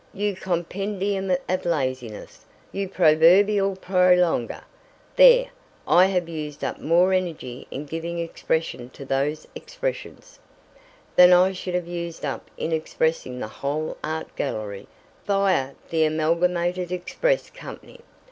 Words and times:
"You 0.15 0.33
compendium 0.33 1.29
of 1.47 1.63
laziness! 1.63 2.43
You 2.71 2.89
proverbial 2.89 3.75
prolonger! 3.75 4.63
There, 5.15 5.49
I 5.87 6.07
have 6.07 6.27
used 6.27 6.63
up 6.63 6.79
more 6.79 7.13
energy 7.13 7.67
in 7.69 7.85
giving 7.85 8.17
expression 8.17 8.89
to 8.97 9.05
those 9.05 9.47
expressions" 9.53 10.39
"Than 11.17 11.31
I 11.33 11.51
should 11.51 11.75
have 11.75 11.85
used 11.87 12.25
up 12.25 12.49
in 12.57 12.71
expressing 12.71 13.39
the 13.39 13.47
whole 13.47 13.95
art 14.03 14.35
gallery 14.35 14.87
via 15.27 15.73
the 15.91 16.05
Amalgamated 16.05 16.91
Express 16.91 17.51
Company. 17.51 17.99